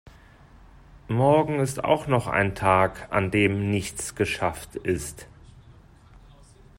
[1.09, 5.27] Morgen ist auch noch ein Tag an dem nichts geschafft ist.